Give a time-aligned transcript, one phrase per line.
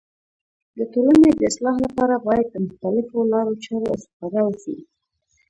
[0.77, 4.77] د ټولني د اصلاح لپاره باید د مختلیفو لارو چارو استفاده وسي.